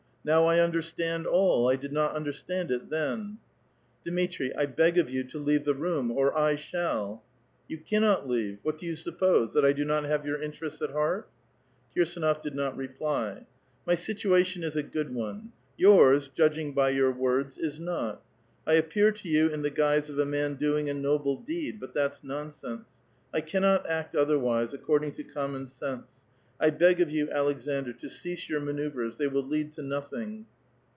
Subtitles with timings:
[0.23, 1.67] Now I understand all.
[1.67, 5.63] I did ^^^ undei stand it tben." *"^ Dmitri, I beg of you to leave
[5.65, 8.59] the room, or I shall." *"^ You cannot leave.
[8.61, 11.27] What do you suppose,— that I do ^^^ have your interests at heart?"
[11.97, 13.47] ^^^irsAnof did not reply.
[13.89, 15.53] ^ ^My situation is a good one.
[15.75, 18.21] Yours, judging by your ^^^^^ds, is not.
[18.67, 21.79] I appear to you in the guise of a man doing * ^^^3ble deed.
[21.79, 22.89] But that's nonsense.
[23.31, 26.11] 1 cannot act otherwise, ^^^rding to common sense.
[26.63, 30.45] I beg of you, Aleksandr, to ^^^ «e your manoeuvres; they will lead to nothing."